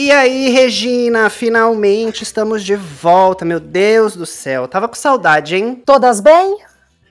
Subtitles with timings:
[0.00, 4.68] E aí, Regina, finalmente estamos de volta, meu Deus do céu.
[4.68, 5.82] Tava com saudade, hein?
[5.84, 6.56] Todas bem?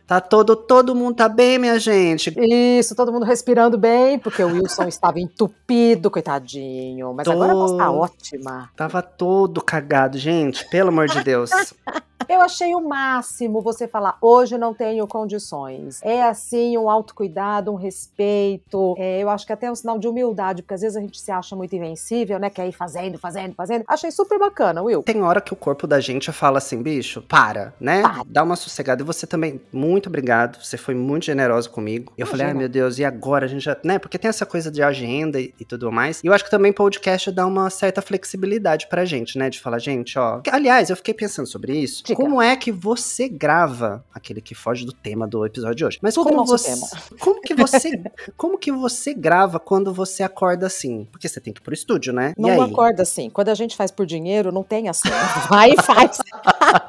[0.08, 2.34] Tá todo, todo mundo tá bem, minha gente.
[2.40, 7.14] Isso, todo mundo respirando bem, porque o Wilson estava entupido, coitadinho.
[7.14, 7.34] Mas Tô...
[7.34, 8.70] agora a voz tá ótima.
[8.74, 11.52] Tava todo cagado, gente, pelo amor de Deus.
[12.28, 16.02] Eu achei o máximo você falar, hoje não tenho condições.
[16.04, 18.96] É assim, um autocuidado, um respeito.
[18.98, 21.20] É, eu acho que até é um sinal de humildade, porque às vezes a gente
[21.20, 22.50] se acha muito invencível, né?
[22.50, 23.86] Quer ir fazendo, fazendo, fazendo.
[23.88, 25.04] Achei super bacana, Will.
[25.04, 28.02] Tem hora que o corpo da gente fala assim, bicho, para, né?
[28.02, 28.24] Para.
[28.28, 29.02] Dá uma sossegada.
[29.02, 30.62] E você também, muito obrigado.
[30.64, 32.12] Você foi muito generosa comigo.
[32.18, 32.32] Eu Imagina.
[32.32, 33.78] falei, ai meu Deus, e agora a gente já.
[33.84, 34.00] Né?
[34.00, 36.22] Porque tem essa coisa de agenda e, e tudo mais.
[36.24, 39.50] E eu acho que também podcast dá uma certa flexibilidade pra gente, né?
[39.50, 40.42] De falar, gente, ó.
[40.52, 42.04] Aliás, eu fiquei pensando sobre isso.
[42.08, 42.22] Diga.
[42.22, 46.00] Como é que você grava aquele que foge do tema do episódio de hoje?
[46.02, 46.88] Mas Tudo como você, tema.
[47.20, 48.04] como que você,
[48.38, 51.06] como que você grava quando você acorda assim?
[51.12, 52.34] Porque você tem que ir pro estúdio, né?
[52.38, 53.30] Não acorda assim.
[53.30, 55.10] Quando a gente faz por dinheiro, não tem assim.
[55.50, 56.18] Vai e faz.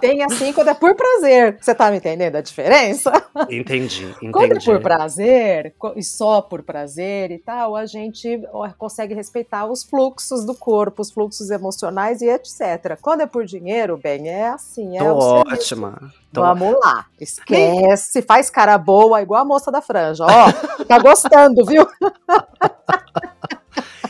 [0.00, 1.58] Tem assim quando é por prazer.
[1.60, 3.12] Você tá me entendendo a diferença?
[3.48, 4.30] Entendi, entendi.
[4.32, 8.40] Quando é por prazer, e só por prazer e tal, a gente
[8.76, 12.98] consegue respeitar os fluxos do corpo, os fluxos emocionais e etc.
[13.00, 14.96] Quando é por dinheiro, bem, é assim.
[14.96, 16.12] É Tô ótima.
[16.32, 16.42] Tô...
[16.42, 17.06] Vamos lá.
[17.20, 20.24] Esquece, faz cara boa, igual a moça da franja.
[20.24, 21.86] Ó, tá gostando, viu?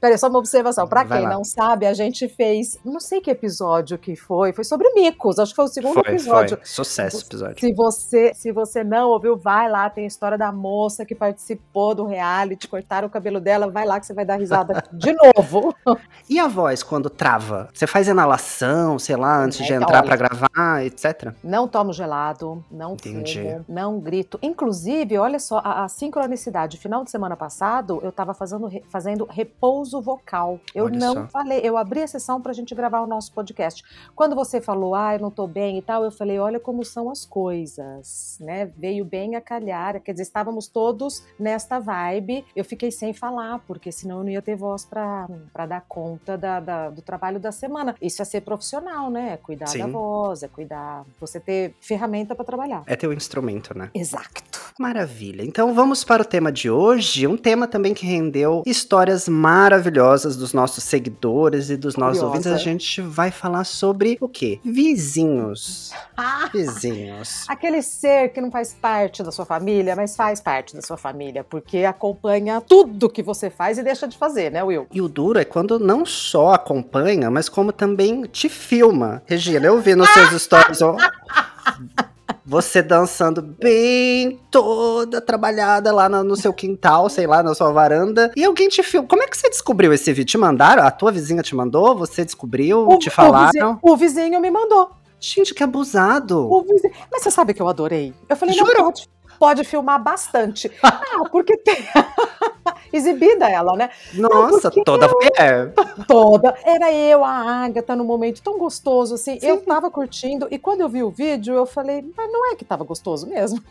[0.00, 0.86] Peraí, só uma observação.
[0.86, 1.34] Pra Vai quem lá.
[1.34, 2.78] não sabe, a gente fez.
[2.84, 4.52] Não sei que episódio que foi.
[4.52, 5.38] Foi sobre micos.
[5.38, 6.56] Acho que foi o segundo foi, episódio.
[6.56, 6.66] Foi.
[6.66, 7.58] Sucesso episódio.
[7.58, 9.88] Se você, se você não ouviu, vai lá.
[9.90, 13.70] Tem a história da moça que participou do reality, cortaram o cabelo dela.
[13.70, 15.74] Vai lá que você vai dar risada de novo.
[16.28, 17.68] E a voz quando trava?
[17.72, 21.32] Você faz inalação, sei lá, antes é, de entrar para gravar, etc?
[21.42, 23.42] Não tomo gelado, não Entendi.
[23.42, 24.38] fumo, não grito.
[24.42, 26.78] Inclusive, olha só, a, a sincronicidade.
[26.78, 30.60] Final de semana passado, eu tava fazendo, fazendo repouso uso vocal.
[30.74, 31.26] Eu Olha não só.
[31.28, 33.82] falei, eu abri a sessão para a gente gravar o nosso podcast.
[34.14, 37.10] Quando você falou, ah, eu não tô bem e tal, eu falei, olha como são
[37.10, 38.66] as coisas, né?
[38.76, 42.44] Veio bem a calhar, quer dizer, estávamos todos nesta vibe.
[42.54, 45.26] Eu fiquei sem falar, porque senão eu não ia ter voz para
[45.66, 47.94] dar conta da, da, do trabalho da semana.
[48.00, 49.32] Isso é ser profissional, né?
[49.32, 49.78] É cuidar Sim.
[49.78, 52.82] da voz, é cuidar, você ter ferramenta para trabalhar.
[52.86, 53.90] É teu instrumento, né?
[53.94, 54.57] Exato.
[54.78, 55.42] Maravilha.
[55.42, 60.52] Então vamos para o tema de hoje, um tema também que rendeu histórias maravilhosas dos
[60.52, 62.26] nossos seguidores e dos nossos Curiosa.
[62.26, 64.60] ouvintes, a gente vai falar sobre o quê?
[64.64, 65.90] Vizinhos.
[66.16, 67.44] Ah, Vizinhos.
[67.50, 71.42] Aquele ser que não faz parte da sua família, mas faz parte da sua família,
[71.42, 74.86] porque acompanha tudo que você faz e deixa de fazer, né, Will?
[74.92, 79.22] E o duro é quando não só acompanha, mas como também te filma.
[79.26, 80.82] Regina, eu vi nos seus stories.
[80.82, 80.96] Ó,
[82.48, 88.32] você dançando bem toda trabalhada lá no, no, seu quintal, sei lá, na sua varanda.
[88.34, 89.06] E alguém te filma.
[89.06, 90.30] Como é que você descobriu esse vídeo?
[90.30, 90.82] Te mandaram?
[90.82, 91.94] A tua vizinha te mandou?
[91.98, 92.88] Você descobriu?
[92.88, 93.44] O, te falaram?
[93.44, 94.90] O vizinho, o vizinho, me mandou.
[95.20, 96.48] Gente, que abusado.
[96.62, 96.94] Vizinho...
[97.12, 98.14] Mas você sabe que eu adorei?
[98.26, 98.72] Eu falei, Juro?
[98.78, 99.06] não, pode,
[99.38, 100.70] pode filmar bastante.
[100.82, 101.76] ah, porque tem
[102.92, 103.90] exibida ela, né?
[104.14, 105.72] Nossa, toda mulher.
[106.06, 106.54] Toda.
[106.64, 109.38] Era eu, a Agatha, no momento tão gostoso, assim.
[109.38, 109.46] Sim.
[109.46, 112.64] Eu tava curtindo, e quando eu vi o vídeo, eu falei, mas não é que
[112.64, 113.62] tava gostoso mesmo?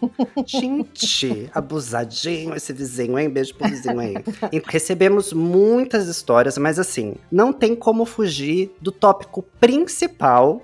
[0.45, 3.29] Gente, abusadinho esse vizinho, hein?
[3.29, 4.15] Beijo pro vizinho aí.
[4.51, 10.61] E recebemos muitas histórias, mas assim, não tem como fugir do tópico principal,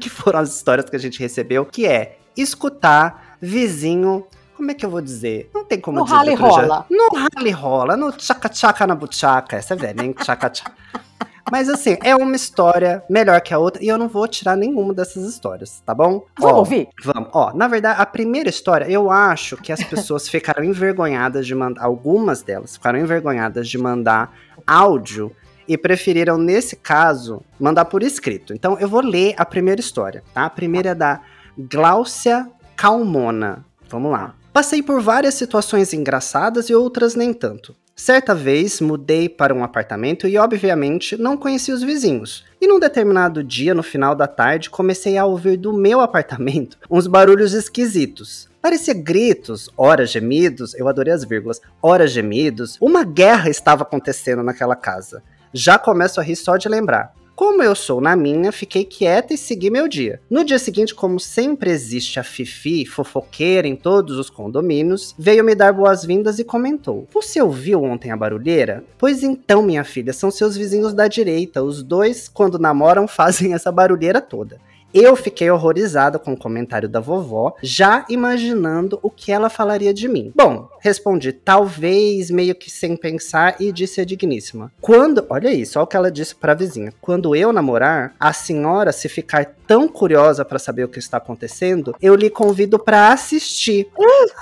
[0.00, 4.86] que foram as histórias que a gente recebeu, que é escutar vizinho como é que
[4.86, 5.50] eu vou dizer?
[5.52, 6.16] Não tem como no dizer.
[6.16, 6.86] Rally rola.
[6.88, 9.56] No rally rola, no tchaca-tchaca na buchaca.
[9.56, 10.12] Essa é velha, hein?
[10.12, 10.72] Tchaca-tchaca.
[11.50, 14.94] Mas assim, é uma história melhor que a outra e eu não vou tirar nenhuma
[14.94, 16.24] dessas histórias, tá bom?
[16.38, 16.88] Vamos Ó, ouvir?
[17.02, 17.28] Vamos.
[17.34, 21.84] Ó, na verdade, a primeira história, eu acho que as pessoas ficaram envergonhadas de mandar,
[21.84, 24.34] algumas delas ficaram envergonhadas de mandar
[24.66, 25.36] áudio
[25.68, 28.54] e preferiram, nesse caso, mandar por escrito.
[28.54, 30.46] Então eu vou ler a primeira história, tá?
[30.46, 31.20] A primeira é da
[31.58, 33.64] Gláucia Calmona.
[33.88, 34.34] Vamos lá.
[34.52, 37.74] Passei por várias situações engraçadas e outras nem tanto.
[37.96, 42.44] Certa vez mudei para um apartamento e, obviamente, não conheci os vizinhos.
[42.60, 47.06] E num determinado dia, no final da tarde, comecei a ouvir do meu apartamento uns
[47.06, 48.48] barulhos esquisitos.
[48.60, 52.76] Parecia gritos, ora gemidos, eu adorei as vírgulas, ora gemidos.
[52.80, 55.22] Uma guerra estava acontecendo naquela casa.
[55.52, 57.12] Já começo a rir só de lembrar.
[57.36, 60.20] Como eu sou na minha, fiquei quieta e segui meu dia.
[60.30, 65.52] No dia seguinte, como sempre existe a Fifi, fofoqueira em todos os condomínios, veio me
[65.52, 68.84] dar boas-vindas e comentou: Você ouviu ontem a barulheira?
[68.96, 71.60] Pois então, minha filha, são seus vizinhos da direita.
[71.60, 74.60] Os dois, quando namoram, fazem essa barulheira toda.
[74.94, 80.06] Eu fiquei horrorizada com o comentário da vovó, já imaginando o que ela falaria de
[80.06, 80.32] mim.
[80.36, 84.70] Bom, respondi talvez meio que sem pensar e disse a digníssima.
[84.80, 86.92] Quando, olha isso, olha o que ela disse para a vizinha.
[87.00, 91.94] Quando eu namorar, a senhora se ficar tão curiosa para saber o que está acontecendo,
[92.00, 93.88] eu lhe convido para assistir.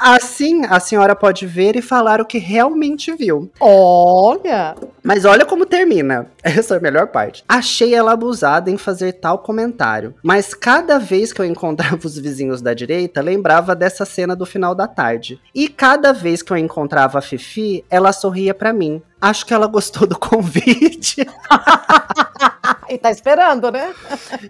[0.00, 3.50] Assim, a senhora pode ver e falar o que realmente viu.
[3.60, 4.74] Olha!
[5.02, 6.30] Mas olha como termina.
[6.42, 7.44] Essa é a melhor parte.
[7.48, 12.62] Achei ela abusada em fazer tal comentário, mas cada vez que eu encontrava os vizinhos
[12.62, 15.40] da direita, lembrava dessa cena do final da tarde.
[15.54, 19.02] E cada vez que eu encontrava a Fifi, ela sorria para mim.
[19.20, 21.26] Acho que ela gostou do convite.
[22.94, 23.94] E tá esperando, né?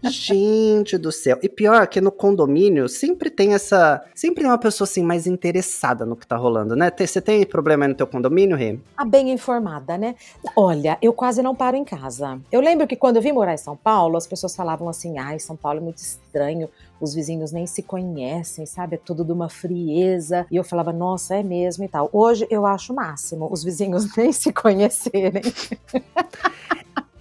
[0.04, 1.38] Gente do céu.
[1.42, 4.04] E pior que no condomínio sempre tem essa.
[4.14, 6.90] Sempre tem uma pessoa assim mais interessada no que tá rolando, né?
[6.98, 8.78] Você tem problema aí no teu condomínio, Rê?
[8.96, 10.14] A bem informada, né?
[10.56, 12.40] Olha, eu quase não paro em casa.
[12.50, 15.38] Eu lembro que quando eu vim morar em São Paulo, as pessoas falavam assim: ai,
[15.38, 16.68] São Paulo é muito estranho
[17.02, 18.94] os vizinhos nem se conhecem, sabe?
[18.94, 20.46] É tudo de uma frieza.
[20.48, 22.08] E eu falava, nossa, é mesmo e tal.
[22.12, 25.42] Hoje eu acho o máximo os vizinhos nem se conhecerem.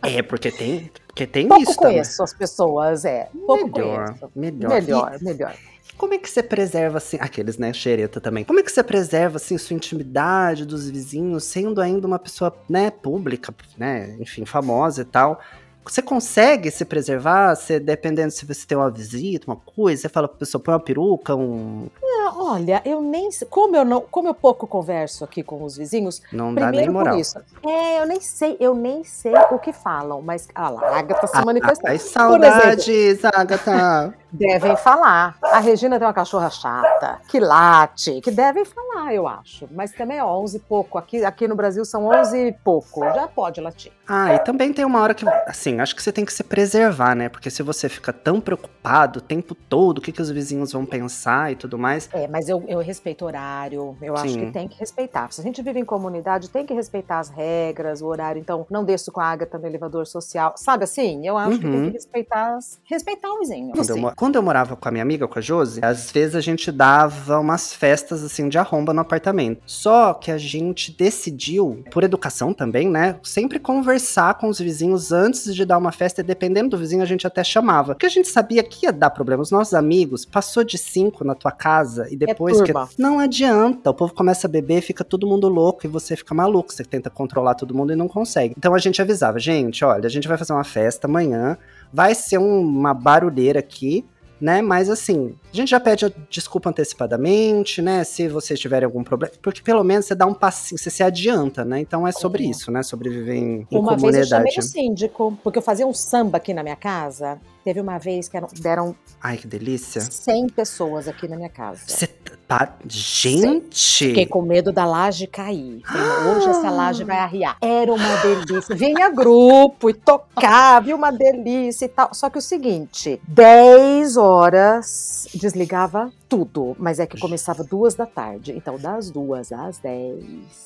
[0.03, 2.23] É, porque tem, porque tem Pouco isso conheço também.
[2.23, 3.29] as pessoas, é.
[3.45, 4.31] Pouco melhor, conheço.
[4.33, 5.17] Melhor, melhor.
[5.19, 5.55] E, melhor.
[5.97, 8.43] Como é que você preserva, assim, aqueles, né, xereta também.
[8.43, 12.89] Como é que você preserva, assim, sua intimidade dos vizinhos, sendo ainda uma pessoa, né,
[12.89, 15.39] pública, né, enfim, famosa e tal,
[15.83, 17.55] você consegue se preservar?
[17.55, 20.79] Você, dependendo se você tem uma visita, uma coisa, você fala pra pessoa, põe uma
[20.79, 21.89] peruca, um.
[22.33, 26.21] Não, olha, eu nem como eu não, como eu pouco converso aqui com os vizinhos,
[26.31, 27.17] não dá nem moral.
[27.17, 30.99] Isso, é, eu nem sei, eu nem sei o que falam, mas ah lá, a
[30.99, 31.89] Agatha se ah, manifestou.
[31.89, 34.13] Ai, saudades, Agatha.
[34.31, 35.37] devem falar.
[35.41, 39.67] A Regina tem uma cachorra chata, que late, que devem falar, eu acho.
[39.71, 40.97] Mas também, ó, 11 e pouco.
[40.97, 43.03] Aqui, aqui no Brasil são 11 e pouco.
[43.03, 43.91] Já pode latir.
[44.07, 47.15] Ah, e também tem uma hora que, assim, acho que você tem que se preservar,
[47.15, 47.29] né?
[47.29, 50.85] Porque se você fica tão preocupado o tempo todo, o que, que os vizinhos vão
[50.85, 52.09] pensar e tudo mais.
[52.13, 53.95] É, mas eu, eu respeito horário.
[54.01, 54.23] Eu Sim.
[54.23, 55.31] acho que tem que respeitar.
[55.31, 58.39] Se a gente vive em comunidade, tem que respeitar as regras, o horário.
[58.39, 60.53] Então, não desço com a Agatha no elevador social.
[60.57, 61.27] Sabe assim?
[61.27, 61.57] Eu acho uhum.
[61.57, 63.71] que tem que respeitar, respeitar o vizinho.
[63.73, 66.41] Quando eu, quando eu morava com a minha amiga, com a Josi, às vezes a
[66.41, 69.61] gente dava umas festas assim de arromba no apartamento.
[69.65, 75.53] Só que a gente decidiu, por educação também, né, sempre conversar com os vizinhos antes
[75.53, 77.93] de dar uma festa, e dependendo do vizinho a gente até chamava.
[77.93, 79.41] Porque a gente sabia que ia dar problema.
[79.41, 82.73] Os nossos amigos, passou de cinco na tua casa e é depois é que.
[82.97, 86.73] Não adianta, o povo começa a beber, fica todo mundo louco e você fica maluco.
[86.73, 88.55] Você tenta controlar todo mundo e não consegue.
[88.57, 91.57] Então a gente avisava, gente, olha, a gente vai fazer uma festa amanhã,
[91.93, 94.05] vai ser uma barulheira aqui
[94.41, 94.61] né?
[94.61, 98.03] Mas assim, a gente já pede desculpa antecipadamente, né?
[98.03, 101.63] Se vocês tiverem algum problema, porque pelo menos você dá um passinho, você se adianta,
[101.63, 101.79] né?
[101.79, 102.81] Então é sobre isso, né?
[102.81, 104.11] Sobreviver em, em Uma comunidade.
[104.11, 107.39] vez eu chamei o síndico, porque eu fazia um samba aqui na minha casa.
[107.63, 108.95] Teve uma vez que deram.
[109.21, 110.01] Ai, que delícia.
[110.01, 111.81] 100 pessoas aqui na minha casa.
[111.85, 112.75] Você tá.
[112.87, 114.07] Gente!
[114.07, 115.81] Fiquei com medo da laje cair.
[115.85, 117.57] Falei, hoje essa laje vai arriar.
[117.61, 118.75] Era uma delícia.
[118.75, 122.13] Vinha grupo e tocava, e uma delícia e tal.
[122.13, 126.75] Só que o seguinte: 10 horas desligava tudo.
[126.79, 128.53] Mas é que começava duas da tarde.
[128.53, 130.23] Então, das duas às 10.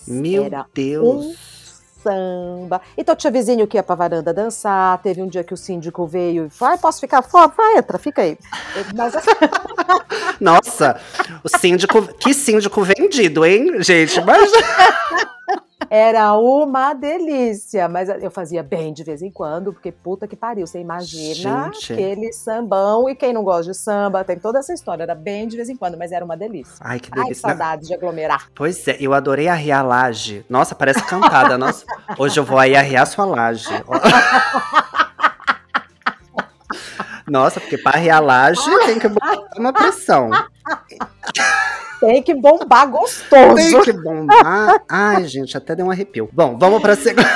[0.07, 1.25] Meu Deus!
[1.25, 1.64] Um
[2.05, 2.81] samba.
[2.95, 5.01] Então tinha vizinho que ia pra varanda dançar.
[5.01, 7.47] Teve um dia que o síndico veio e falou: posso ficar fora?
[7.47, 8.37] Vai, entra, fica aí.
[8.93, 9.13] Mas...
[10.39, 10.99] Nossa,
[11.43, 12.01] o síndico.
[12.15, 14.21] Que síndico vendido, hein, gente?
[14.21, 14.51] Mas.
[15.89, 20.65] Era uma delícia, mas eu fazia bem de vez em quando, porque puta que pariu,
[20.65, 21.93] você imagina Gente.
[21.93, 25.55] aquele sambão e quem não gosta de samba, tem toda essa história, era bem de
[25.55, 26.75] vez em quando, mas era uma delícia.
[26.79, 27.27] Ai, que delícia.
[27.27, 28.47] Ai, que saudade de aglomerar.
[28.53, 30.45] Pois é, eu adorei arriar a laje.
[30.49, 31.85] Nossa, parece cantada, nossa.
[32.17, 33.69] Hoje eu vou aí arriar sua laje.
[37.27, 40.29] Nossa, porque para arriar a laje tem que botar uma pressão.
[42.05, 43.55] Tem que bombar gostoso.
[43.55, 44.83] Tem que bombar.
[44.87, 46.29] Ai, gente, até deu um arrepio.
[46.31, 47.27] Bom, vamos para a segunda.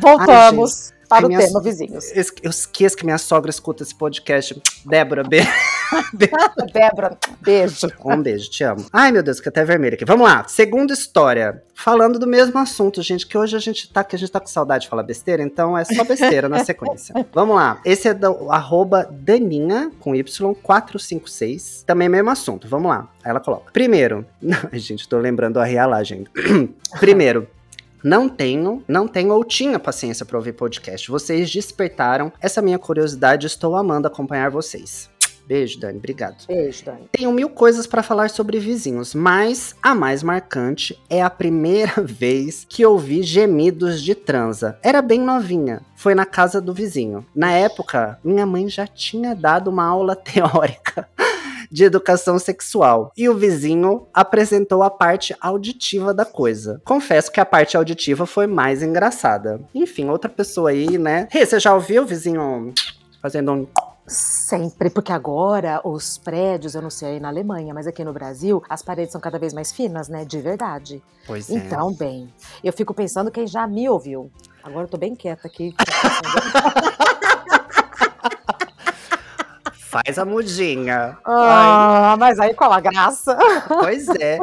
[0.00, 0.90] Voltamos.
[0.90, 2.04] Ai, para Ai, o tema, vizinhos.
[2.42, 4.60] Eu esqueço que minha sogra escuta esse podcast.
[4.84, 5.48] Débora, beijo.
[6.72, 7.88] Débora, beijo.
[8.04, 8.84] Um beijo, te amo.
[8.92, 10.04] Ai, meu Deus, que até vermelho aqui.
[10.04, 10.44] Vamos lá.
[10.48, 11.62] Segunda história.
[11.74, 14.46] Falando do mesmo assunto, gente, que hoje a gente tá, que a gente tá com
[14.46, 17.14] saudade de falar besteira, então é só besteira na sequência.
[17.32, 17.80] Vamos lá.
[17.84, 21.84] Esse é do arroba Daninha, com Y456.
[21.84, 22.66] Também mesmo assunto.
[22.68, 23.08] Vamos lá.
[23.22, 23.70] Aí ela coloca.
[23.72, 24.24] Primeiro.
[24.72, 26.26] Gente, tô lembrando a realagem.
[26.98, 27.46] Primeiro,
[28.02, 31.10] não tenho, não tenho ou tinha paciência para ouvir podcast.
[31.10, 35.10] Vocês despertaram essa minha curiosidade, estou amando acompanhar vocês.
[35.46, 36.46] Beijo, Dani, obrigado.
[36.46, 37.08] Beijo, Dani.
[37.12, 42.66] Tenho mil coisas para falar sobre vizinhos, mas a mais marcante é a primeira vez
[42.68, 44.78] que ouvi gemidos de transa.
[44.82, 47.24] Era bem novinha, foi na casa do vizinho.
[47.34, 51.08] Na época, minha mãe já tinha dado uma aula teórica
[51.70, 53.12] de educação sexual.
[53.16, 56.80] E o vizinho apresentou a parte auditiva da coisa.
[56.84, 59.60] Confesso que a parte auditiva foi mais engraçada.
[59.74, 61.28] Enfim, outra pessoa aí, né?
[61.30, 62.72] Rê, você já ouviu o vizinho
[63.20, 63.66] fazendo um
[64.06, 68.62] Sempre, porque agora os prédios, eu não sei aí na Alemanha, mas aqui no Brasil,
[68.68, 70.24] as paredes são cada vez mais finas, né?
[70.24, 71.02] De verdade.
[71.26, 71.54] Pois é.
[71.54, 72.32] Então, bem,
[72.62, 74.30] eu fico pensando quem já me ouviu.
[74.62, 75.74] Agora eu tô bem quieta aqui.
[79.72, 81.18] Faz a mudinha.
[81.24, 83.36] Ah, mas aí qual a graça?
[83.66, 84.38] Pois é.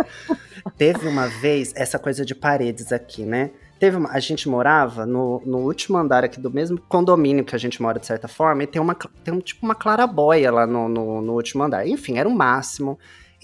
[0.78, 3.52] Teve uma vez essa coisa de paredes aqui, né?
[3.84, 7.60] Teve uma, a gente morava no, no último andar aqui do mesmo condomínio que a
[7.60, 10.88] gente mora, de certa forma, e tem uma tem um, tipo uma clarabóia lá no,
[10.88, 11.86] no, no último andar.
[11.86, 12.98] Enfim, era o máximo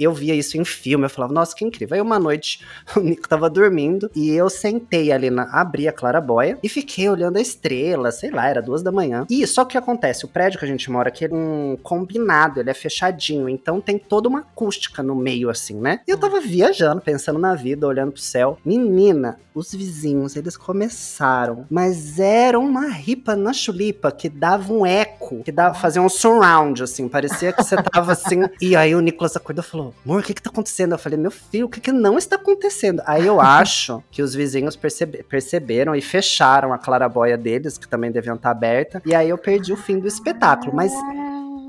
[0.03, 1.95] eu via isso em filme, eu falava, nossa, que incrível.
[1.95, 2.65] Aí uma noite
[2.95, 5.43] o Nico tava dormindo e eu sentei ali na.
[5.51, 9.25] abri a clarabóia e fiquei olhando a estrela, sei lá, era duas da manhã.
[9.29, 12.69] E só que acontece, o prédio que a gente mora aqui é um combinado, ele
[12.69, 16.01] é fechadinho, então tem toda uma acústica no meio, assim, né?
[16.07, 18.57] E eu tava viajando, pensando na vida, olhando pro céu.
[18.63, 25.43] Menina, os vizinhos, eles começaram, mas era uma ripa na chulipa que dava um eco,
[25.43, 28.41] que dava, fazia um surround, assim, parecia que você tava assim.
[28.61, 30.93] e aí o Nicolas acordou e falou: amor, o que que tá acontecendo?
[30.93, 33.01] Eu falei, meu filho, o que que não está acontecendo?
[33.05, 38.11] Aí eu acho que os vizinhos percebe perceberam e fecharam a clarabóia deles, que também
[38.11, 40.91] deviam estar aberta, e aí eu perdi o fim do espetáculo, mas...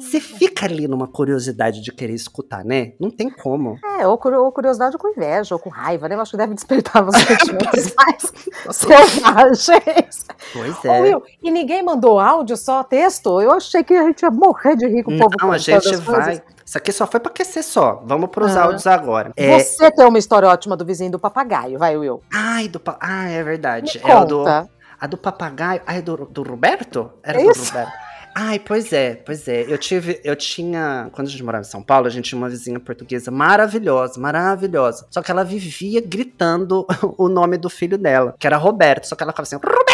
[0.01, 2.95] Você fica ali numa curiosidade de querer escutar, né?
[2.99, 3.79] Não tem como.
[3.99, 6.15] É, ou, curiosidade ou com inveja, ou com raiva, né?
[6.15, 8.33] Eu acho que deve despertar os sentimentos mais
[8.73, 10.27] selvagens.
[10.55, 11.03] Pois é.
[11.03, 13.43] Will, e ninguém mandou áudio, só texto?
[13.43, 15.35] Eu achei que a gente ia morrer de rir com o povo.
[15.39, 16.43] Não, a gente vai.
[16.71, 18.01] Isso aqui só foi pra aquecer só.
[18.07, 18.63] Vamos pros ah.
[18.63, 19.33] áudios agora.
[19.37, 19.59] É...
[19.59, 22.23] Você tem uma história ótima do vizinho do papagaio, vai, Will.
[22.33, 22.97] Ai, do pa...
[23.01, 23.99] Ah, é verdade.
[23.99, 24.27] Me é conta.
[24.27, 24.45] do.
[25.01, 25.81] A do papagaio.
[25.85, 27.11] Ah, é do, do Roberto?
[27.25, 27.61] Era Isso.
[27.61, 27.93] do Roberto.
[28.37, 29.65] Ai, pois é, pois é.
[29.67, 32.49] Eu tive, eu tinha, quando a gente morava em São Paulo, a gente tinha uma
[32.49, 35.09] vizinha portuguesa maravilhosa, maravilhosa.
[35.11, 36.87] Só que ela vivia gritando
[37.19, 39.09] o nome do filho dela, que era Roberto.
[39.09, 39.90] Só que ela ficava assim, Roberto!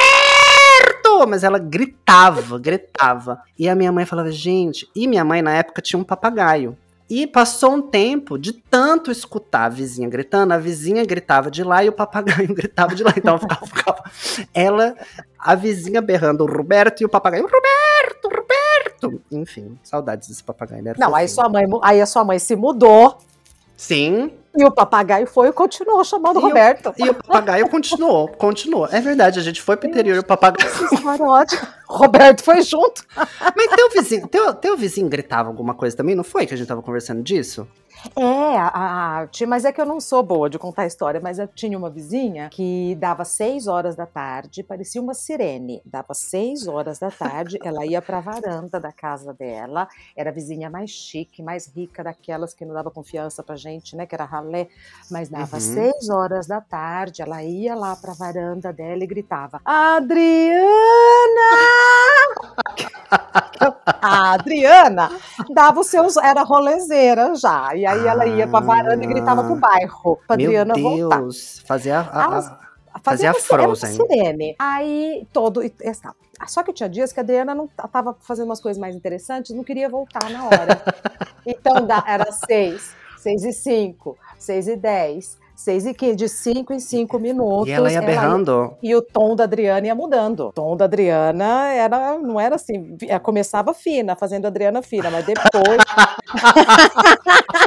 [1.24, 3.40] Mas ela gritava, gritava.
[3.56, 4.88] E a minha mãe falava, gente.
[4.94, 6.76] E minha mãe na época tinha um papagaio.
[7.08, 11.84] E passou um tempo de tanto escutar a vizinha gritando, a vizinha gritava de lá
[11.84, 13.14] e o papagaio gritava de lá.
[13.16, 14.02] Então ficava, ficava
[14.52, 14.96] ela,
[15.38, 19.22] a vizinha berrando o Roberto e o papagaio, Roberto, Roberto.
[19.30, 20.82] Enfim, saudades desse papagaio.
[20.98, 23.18] Não, aí sua mãe, aí a sua mãe se mudou.
[23.76, 24.32] Sim.
[24.56, 26.94] E o papagaio foi e continuou chamando e Roberto.
[26.98, 28.88] O, e o papagaio continuou, continuou.
[28.90, 30.70] É verdade, a gente foi pro interior e o papagaio.
[31.86, 33.04] Roberto foi junto.
[33.14, 36.66] Mas teu vizinho, teu, teu vizinho gritava alguma coisa também, não foi que a gente
[36.66, 37.68] tava conversando disso?
[38.14, 41.38] É, a, a, mas é que eu não sou boa de contar a história, mas
[41.38, 45.82] eu tinha uma vizinha que dava seis horas da tarde, parecia uma sirene.
[45.84, 50.32] Dava seis horas da tarde, ela ia para a varanda da casa dela, era a
[50.32, 54.06] vizinha mais chique, mais rica daquelas que não dava confiança pra gente, né?
[54.06, 54.68] Que era ralé,
[55.10, 55.60] mas dava uhum.
[55.60, 60.66] seis horas da tarde, ela ia lá para a varanda dela e gritava: Adriana!
[64.36, 65.10] Adriana
[65.52, 67.74] dava os seus, era rolezeira já.
[67.74, 71.00] E aí ah, ela ia pra varanda e gritava pro bairro, pra meu Adriana Deus,
[71.00, 71.22] voltar.
[71.66, 72.58] Fazia a, a,
[72.94, 73.92] a fazia a Frozen.
[73.92, 74.56] sirene.
[74.58, 75.62] Aí todo.
[75.62, 76.14] Estava.
[76.46, 79.64] Só que tinha dias que a Adriana não tava fazendo umas coisas mais interessantes, não
[79.64, 80.82] queria voltar na hora.
[81.46, 85.38] então era seis, seis e cinco, seis e dez.
[85.56, 87.68] 6 e 15, de 5 em 5 minutos.
[87.68, 88.76] E ela ia berrando.
[88.82, 90.48] Ia, e o tom da Adriana ia mudando.
[90.48, 95.24] O tom da Adriana era, não era assim, começava fina, fazendo a Adriana fina, mas
[95.24, 95.78] depois.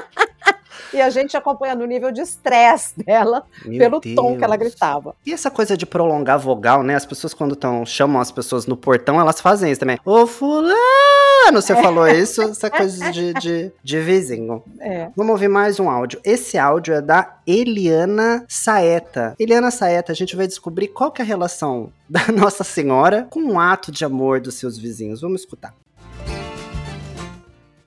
[0.93, 4.15] e a gente acompanhando o nível de estresse dela Meu pelo Deus.
[4.15, 5.15] tom que ela gritava.
[5.25, 6.95] E essa coisa de prolongar vogal, né?
[6.95, 9.99] As pessoas quando tão, chamam as pessoas no portão, elas fazem isso também.
[10.05, 10.73] Ô fulano,
[11.53, 14.63] você falou isso, essa coisa de, de, de vizinho.
[14.79, 15.09] É.
[15.15, 16.19] Vamos ouvir mais um áudio.
[16.23, 19.35] Esse áudio é da Eliana Saeta.
[19.39, 23.41] Eliana Saeta, a gente vai descobrir qual que é a relação da Nossa Senhora com
[23.41, 25.21] o um ato de amor dos seus vizinhos.
[25.21, 25.73] Vamos escutar.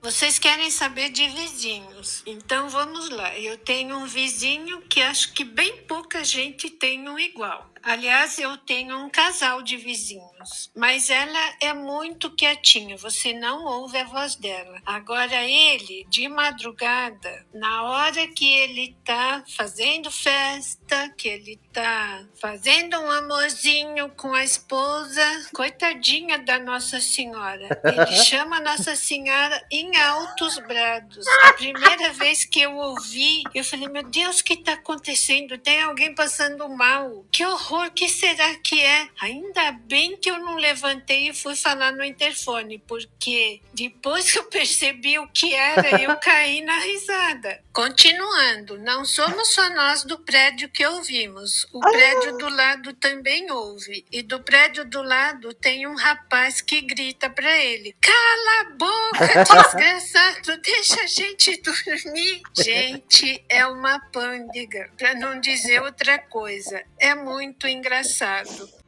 [0.03, 3.39] Vocês querem saber de vizinhos, então vamos lá.
[3.39, 7.72] Eu tenho um vizinho que acho que bem pouca gente tem um igual.
[7.83, 13.97] Aliás, eu tenho um casal de vizinhos, mas ela é muito quietinha, você não ouve
[13.97, 14.81] a voz dela.
[14.85, 22.97] Agora ele, de madrugada, na hora que ele tá fazendo festa, que ele tá fazendo
[22.99, 27.81] um amorzinho com a esposa, coitadinha da Nossa Senhora.
[27.83, 31.25] Ele chama Nossa Senhora em altos brados.
[31.43, 35.57] A primeira vez que eu ouvi, eu falei: "Meu Deus, o que tá acontecendo?
[35.57, 37.25] Tem alguém passando mal?
[37.31, 41.91] Que horror, que será que é?" Ainda bem que eu não levantei e fui falar
[41.91, 47.62] no interfone, porque depois que eu percebi o que era, eu caí na risada.
[47.73, 51.65] Continuando, não somos só nós do prédio que ouvimos.
[51.73, 54.05] O prédio do lado também ouve.
[54.11, 59.43] E do prédio do lado tem um rapaz que grita para ele: Cala a boca,
[59.43, 62.43] desgraçado, deixa a gente dormir.
[62.55, 66.83] Gente, é uma pândega, para não dizer outra coisa.
[66.99, 68.82] É muito engraçado.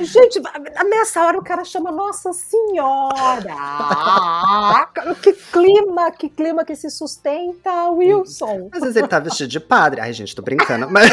[0.00, 0.40] Gente,
[0.88, 3.54] nessa hora o cara chama Nossa Senhora!
[5.22, 8.68] que clima, que clima que se sustenta, Wilson.
[8.72, 10.00] Às vezes ele tá vestido de padre.
[10.00, 11.10] Ai, gente, tô brincando, mas.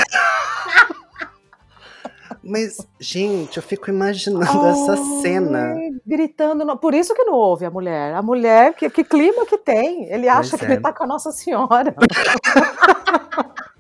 [2.47, 5.73] Mas, gente, eu fico imaginando oh, essa cena.
[6.05, 6.77] Gritando.
[6.77, 8.13] Por isso que não ouve a mulher.
[8.13, 10.07] A mulher, que, que clima que tem?
[10.11, 10.71] Ele acha pois que é.
[10.73, 11.95] ele tá com a Nossa Senhora.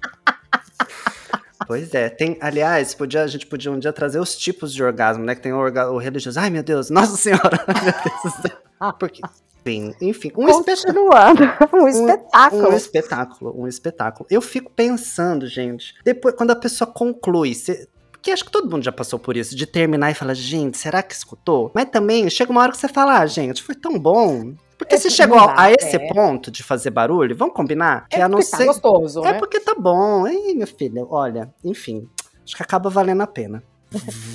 [1.67, 5.23] Pois é, tem, aliás, podia, a gente podia um dia trazer os tipos de orgasmo,
[5.23, 5.35] né?
[5.35, 8.57] Que tem o, orga, o religioso, ai meu Deus, Nossa Senhora, meu Deus do céu.
[8.99, 9.21] Porque,
[9.65, 11.43] enfim, enfim um Continuando,
[11.73, 12.63] um espetáculo.
[12.63, 14.27] Um, um, espetáculo, um espetáculo.
[14.29, 18.83] Eu fico pensando, gente, depois, quando a pessoa conclui, você, porque acho que todo mundo
[18.83, 21.71] já passou por isso, de terminar e falar, gente, será que escutou?
[21.75, 24.55] Mas também chega uma hora que você fala, ah, gente, foi tão bom.
[24.77, 26.13] Porque é se chegou dá, a esse é.
[26.13, 28.05] ponto de fazer barulho, vamos combinar?
[28.11, 28.65] É que a não tá ser...
[28.65, 29.39] gostoso, É né?
[29.39, 30.27] porque tá bom.
[30.27, 32.09] Ei, meu filho, olha, enfim,
[32.43, 33.63] acho que acaba valendo a pena.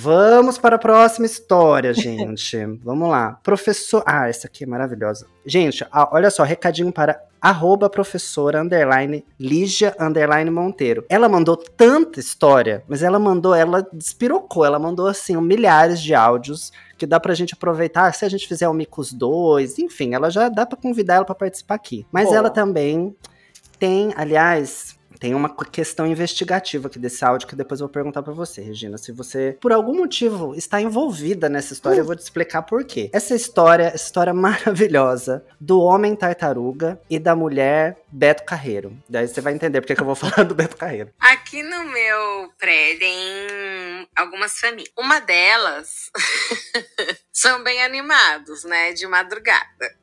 [0.01, 2.57] Vamos para a próxima história, gente.
[2.83, 3.39] Vamos lá.
[3.43, 4.03] Professor.
[4.05, 5.27] Ah, essa aqui é maravilhosa.
[5.45, 11.03] Gente, olha só, recadinho para arroba professora underline Lígia underline Monteiro.
[11.09, 16.71] Ela mandou tanta história, mas ela mandou, ela despirocou, ela mandou assim milhares de áudios
[16.97, 20.47] que dá pra gente aproveitar se a gente fizer o Micos 2, enfim, ela já
[20.49, 22.05] dá para convidar ela para participar aqui.
[22.11, 23.15] Mas ela também
[23.79, 28.33] tem, aliás, tem uma questão investigativa aqui desse áudio que depois eu vou perguntar para
[28.33, 28.97] você, Regina.
[28.97, 33.07] Se você, por algum motivo, está envolvida nessa história, eu vou te explicar por quê.
[33.13, 38.97] Essa história, essa história maravilhosa do homem tartaruga e da mulher Beto Carreiro.
[39.07, 41.13] Daí você vai entender porque que eu vou falar do Beto Carreiro.
[41.19, 44.91] Aqui no meu prédio tem algumas famílias.
[44.97, 46.09] Uma delas
[47.31, 48.93] são bem animados, né?
[48.93, 50.01] De madrugada.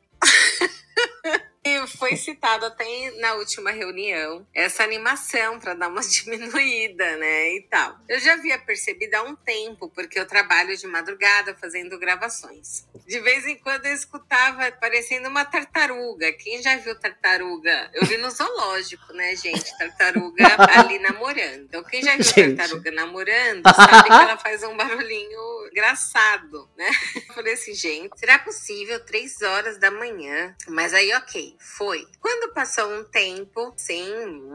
[1.69, 7.53] E foi citado até na última reunião essa animação para dar uma diminuída, né?
[7.55, 7.95] E tal.
[8.07, 12.87] Eu já havia percebido há um tempo, porque eu trabalho de madrugada fazendo gravações.
[13.05, 16.33] De vez em quando eu escutava parecendo uma tartaruga.
[16.33, 17.91] Quem já viu tartaruga?
[17.93, 19.77] Eu vi no zoológico, né, gente?
[19.77, 20.43] Tartaruga
[20.75, 21.65] ali namorando.
[21.65, 22.55] Então, quem já viu gente.
[22.55, 26.89] tartaruga namorando sabe que ela faz um barulhinho engraçado, né?
[27.15, 30.55] Eu falei assim, gente, será possível três horas da manhã?
[30.67, 32.07] Mas aí, ok foi.
[32.21, 34.01] Quando passou um tempo, sim,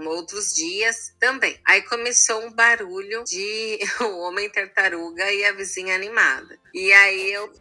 [0.07, 1.61] outros dias também.
[1.65, 6.59] Aí começou um barulho de o homem tartaruga e a vizinha animada.
[6.73, 7.53] E aí eu.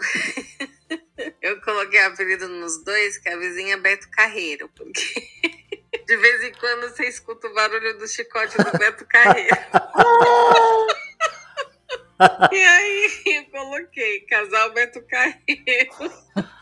[1.42, 5.04] eu coloquei apelido nos dois, que é a vizinha Beto Carreiro, porque.
[6.08, 9.56] De vez em quando você escuta o barulho do chicote do Beto Carreiro.
[12.52, 16.14] E aí coloquei casal Beto Carreiro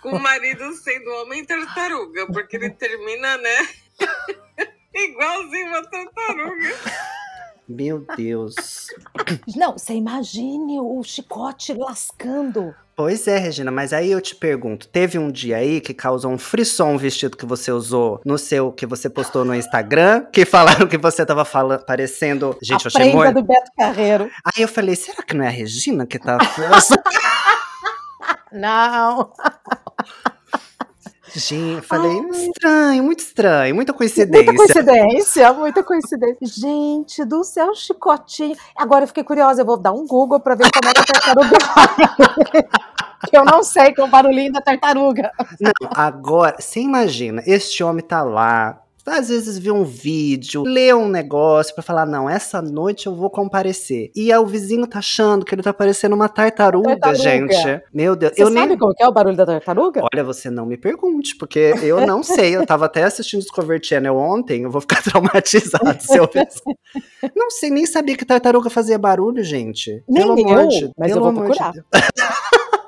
[0.02, 3.67] com o marido sendo homem tartaruga, porque ele termina, né?
[4.93, 6.76] Igualzinho uma tartaruga.
[7.72, 8.56] Meu Deus.
[9.56, 12.74] Não, você imagine o chicote lascando.
[12.96, 16.38] Pois é, Regina, mas aí eu te pergunto, teve um dia aí que causou um
[16.38, 20.88] frisson o vestido que você usou no seu, que você postou no Instagram, que falaram
[20.88, 22.56] que você tava falando, parecendo...
[22.62, 23.34] Gente, a eu achei muito...
[23.34, 24.30] do Beto Carreiro.
[24.46, 26.38] Aí eu falei, será que não é a Regina que tá...
[28.52, 29.32] não.
[31.34, 32.46] Gente, falei, Ai.
[32.48, 34.52] estranho, muito estranho, muita coincidência.
[34.52, 36.48] Muita coincidência, muita coincidência.
[36.48, 38.56] Gente do céu, chicotinho.
[38.76, 41.06] Agora eu fiquei curiosa, eu vou dar um Google pra ver como é que a
[41.06, 41.58] tartaruga
[43.32, 45.32] eu não sei que é o barulhinho da tartaruga.
[45.60, 51.08] Não, agora, você imagina, este homem tá lá, às vezes vê um vídeo, lê um
[51.08, 54.12] negócio para falar, não, essa noite eu vou comparecer.
[54.16, 57.24] E aí o vizinho tá achando que ele tá parecendo uma tartaruga, tartaruga.
[57.24, 57.82] gente.
[57.94, 58.34] Meu Deus.
[58.34, 58.78] Você eu sabe nem...
[58.78, 60.02] como é o barulho da tartaruga?
[60.14, 62.56] Olha, você não me pergunte, porque eu não sei.
[62.56, 66.48] Eu tava até assistindo Discovery Channel ontem, eu vou ficar traumatizado se eu ver.
[67.36, 70.04] Não sei, nem sabia que tartaruga fazia barulho, gente.
[70.10, 71.72] Nem Pelo eu, de, mas eu vou procurar.
[71.72, 71.84] De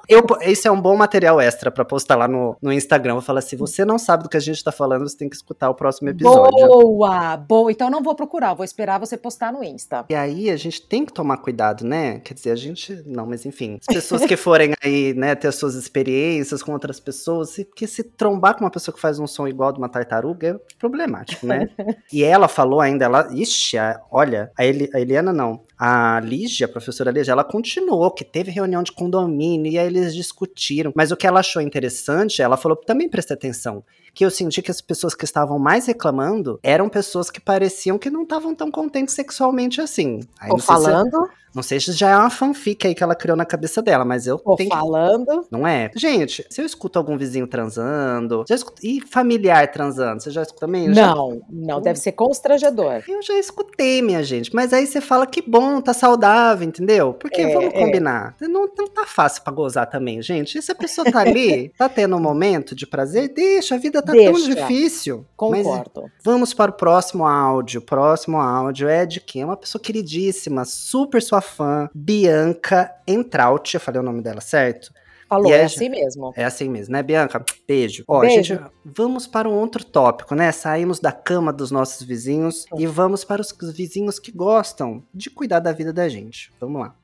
[0.08, 3.16] eu, esse é um bom material extra para postar lá no, no Instagram.
[3.16, 5.36] Eu falo assim: você não sabe do que a gente tá falando, você tem que
[5.36, 6.68] escutar o próximo episódio.
[6.68, 7.72] Boa, boa.
[7.72, 10.06] Então não vou procurar, vou esperar você postar no Insta.
[10.10, 12.20] E aí a gente tem que tomar cuidado, né?
[12.20, 13.02] Quer dizer, a gente.
[13.06, 13.80] Não, mas enfim.
[13.88, 18.56] As pessoas que forem aí, né, ter suas experiências com outras pessoas, porque se trombar
[18.56, 21.70] com uma pessoa que faz um som igual de uma tartaruga é problemático, né?
[22.12, 23.30] e ela falou ainda, ela.
[23.34, 28.10] Ixi, a, olha, a, Eli, a Eliana não a Lígia, a professora Lígia, ela continuou,
[28.10, 30.92] que teve reunião de condomínio e aí eles discutiram.
[30.96, 34.72] Mas o que ela achou interessante, ela falou, também presta atenção, que eu senti que
[34.72, 39.16] as pessoas que estavam mais reclamando eram pessoas que pareciam que não estavam tão contentes
[39.16, 40.22] sexualmente assim.
[40.40, 41.26] Aí, Tô falando.
[41.26, 44.04] Se, não sei se já é uma fanfic aí que ela criou na cabeça dela,
[44.04, 45.46] mas eu Tô tenho falando.
[45.52, 45.92] Não é?
[45.96, 48.82] Gente, se eu escuto algum vizinho transando, já escuto...
[48.84, 50.88] e familiar transando, você já escuta também?
[50.88, 51.46] Não, já...
[51.50, 53.04] não, deve ser constrangedor.
[53.08, 57.14] Eu já escutei, minha gente, mas aí você fala que bom, tá saudável, entendeu?
[57.14, 57.80] Porque é, vamos é.
[57.80, 58.48] combinar, é.
[58.48, 60.58] não, não tá fácil pra gozar também, gente.
[60.58, 64.02] E se a pessoa tá ali, tá tendo um momento de prazer, deixa, a vida
[64.04, 64.32] tá deixa.
[64.32, 65.26] tão difícil.
[65.36, 66.04] Concordo.
[66.04, 67.82] Mas, vamos para o próximo áudio.
[67.82, 69.42] O próximo áudio é de quem?
[69.42, 73.74] É uma pessoa queridíssima, super sua fã, Bianca Entraut.
[73.74, 74.92] Eu falei o nome dela certo?
[75.28, 76.32] Falou, é, é assim mesmo.
[76.36, 77.44] É assim mesmo, né, Bianca?
[77.68, 78.04] Beijo.
[78.08, 78.56] Ó, Beijo.
[78.56, 80.52] gente, vamos para um outro tópico, né?
[80.52, 82.84] Saímos da cama dos nossos vizinhos Sim.
[82.84, 86.52] e vamos para os vizinhos que gostam de cuidar da vida da gente.
[86.60, 86.96] Vamos lá.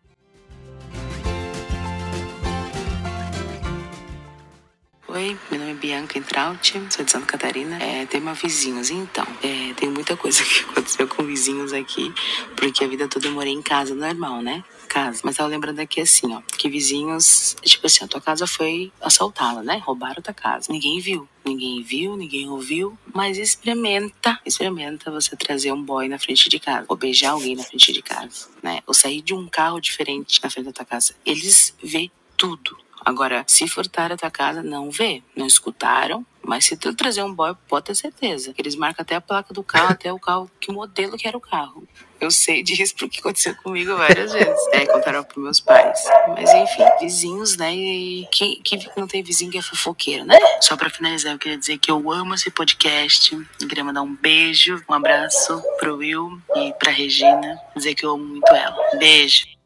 [5.20, 7.78] Oi, meu nome é Bianca Entraut, sou de Santa Catarina.
[7.84, 9.28] É, tenho uma vizinhos, então.
[9.44, 12.14] É, tem muita coisa que aconteceu com vizinhos aqui,
[12.56, 14.64] porque a vida toda eu morei em casa normal, né?
[14.88, 15.20] Casa.
[15.26, 19.62] Mas tava lembrando aqui assim, ó, que vizinhos, tipo assim, a tua casa foi assaltada,
[19.62, 19.82] né?
[19.84, 20.72] Roubaram tua casa.
[20.72, 21.28] Ninguém viu.
[21.44, 26.86] Ninguém viu, ninguém ouviu, mas experimenta, experimenta você trazer um boy na frente de casa,
[26.88, 28.80] ou beijar alguém na frente de casa, né?
[28.88, 31.14] Ou sair de um carro diferente na frente da tua casa.
[31.26, 36.26] Eles vê tudo Agora, se furtar a tua casa, não vê, não escutaram.
[36.42, 38.54] Mas se tu trazer um boy, pode ter certeza.
[38.58, 41.42] Eles marcam até a placa do carro, até o carro, que modelo que era o
[41.42, 41.88] carro.
[42.20, 44.68] Eu sei disso porque aconteceu comigo várias vezes.
[44.74, 46.04] É, contaram pros meus pais.
[46.30, 47.76] Mas enfim, vizinhos, né?
[47.76, 50.38] E quem, quem não tem vizinho que é fofoqueiro, né?
[50.60, 53.36] Só pra finalizar, eu queria dizer que eu amo esse podcast.
[53.62, 57.60] Eu queria mandar um beijo, um abraço pro Will e pra Regina.
[57.76, 58.76] Dizer que eu amo muito ela.
[58.98, 59.59] Beijo.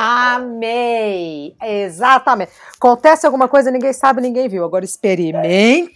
[0.00, 1.56] Amei!
[1.60, 2.52] Exatamente.
[2.76, 4.64] Acontece alguma coisa, ninguém sabe, ninguém viu.
[4.64, 5.90] Agora experimenta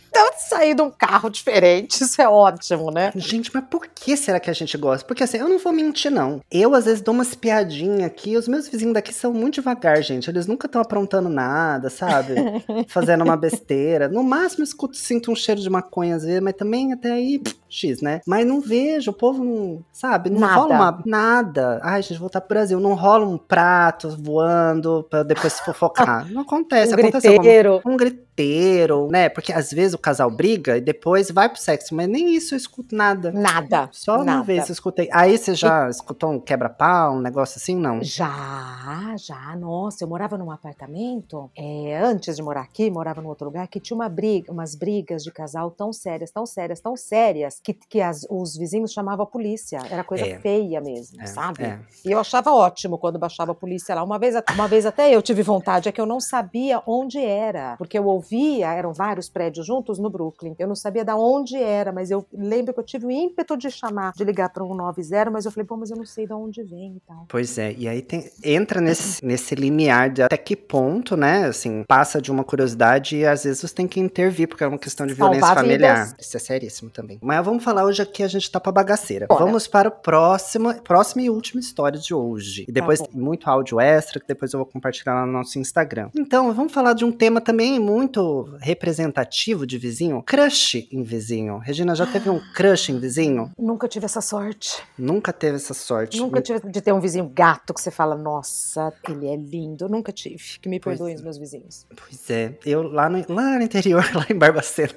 [0.52, 2.02] sair de um carro diferente.
[2.02, 3.12] Isso é ótimo, né?
[3.14, 5.06] Gente, mas por que será que a gente gosta?
[5.06, 6.40] Porque assim, eu não vou mentir, não.
[6.50, 8.36] Eu, às vezes, dou umas piadinhas aqui.
[8.36, 10.28] Os meus vizinhos daqui são muito devagar, gente.
[10.28, 12.34] Eles nunca estão aprontando nada, sabe?
[12.88, 14.08] Fazendo uma besteira.
[14.08, 17.56] No máximo, escuto, sinto um cheiro de maconha às vezes, mas também até aí, pff,
[17.72, 18.20] X, né?
[18.26, 20.28] Mas não vejo, o povo não, sabe?
[20.28, 20.54] Não nada.
[20.54, 21.80] rola uma, nada.
[21.82, 22.78] Ai, gente, voltar pro Brasil.
[22.78, 26.28] Não rola um prato voando pra depois se fofocar.
[26.32, 26.94] Não acontece.
[26.94, 27.72] Um acontece griteiro.
[27.74, 29.28] Alguma, um griteiro, né?
[29.28, 32.56] Porque às vezes o casal briga e depois vai pro sexo, mas nem isso eu
[32.56, 33.30] escuto nada.
[33.32, 33.88] Nada.
[33.92, 34.32] Só nada.
[34.32, 35.08] uma vez eu escutei.
[35.12, 35.90] Aí você já e...
[35.90, 38.02] escutou um quebra-pau, um negócio assim, não?
[38.02, 39.56] Já, já.
[39.56, 43.80] Nossa, eu morava num apartamento, é, antes de morar aqui, morava num outro lugar, que
[43.80, 48.00] tinha uma briga, umas brigas de casal tão sérias, tão sérias, tão sérias, que, que
[48.00, 49.78] as, os vizinhos chamavam a polícia.
[49.90, 50.38] Era coisa é.
[50.38, 51.26] feia mesmo, é.
[51.26, 51.62] sabe?
[51.62, 51.78] É.
[52.04, 54.02] E eu achava ótimo quando baixava a polícia lá.
[54.02, 57.76] Uma vez, uma vez até eu tive vontade, é que eu não sabia onde era,
[57.76, 60.54] porque eu ouvia, eram vários prédios juntos no Brooklyn.
[60.58, 63.70] Eu não sabia de onde era, mas eu lembro que eu tive o ímpeto de
[63.70, 66.32] chamar, de ligar para um 90, mas eu falei, pô, mas eu não sei de
[66.32, 67.26] onde vem e tal.
[67.28, 71.84] Pois é, e aí tem, entra nesse, nesse limiar de até que ponto, né, assim,
[71.86, 75.06] passa de uma curiosidade e às vezes você tem que intervir, porque é uma questão
[75.06, 76.06] de violência Salvar familiar.
[76.06, 76.26] Vidas.
[76.26, 77.18] Isso é seríssimo também.
[77.22, 79.26] Mas vamos falar hoje aqui, a gente tá pra bagaceira.
[79.26, 79.44] Bora.
[79.44, 82.64] Vamos para o próximo, próxima e última história de hoje.
[82.66, 86.08] E depois tá muito áudio extra, que depois eu vou compartilhar lá no nosso Instagram.
[86.16, 91.58] Então, vamos falar de um tema também muito representativo de vizinho, crush em vizinho.
[91.58, 93.50] Regina, já teve um crush em vizinho?
[93.58, 94.82] Nunca tive essa sorte.
[94.96, 96.18] Nunca teve essa sorte.
[96.18, 99.90] Nunca tive de ter um vizinho gato que você fala, nossa, ele é lindo.
[99.90, 100.58] Nunca tive.
[100.60, 101.86] Que me perdoem pois, os meus vizinhos.
[101.94, 102.54] Pois é.
[102.64, 104.94] Eu lá no, lá no interior, lá em Barbacena.